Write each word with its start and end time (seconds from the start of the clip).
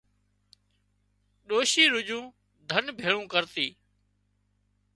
ڏوشي 1.47 1.83
رُڄون 1.93 2.23
ڌن 2.69 2.85
ڀيۯون 2.99 3.23
ڪرتي 3.33 3.67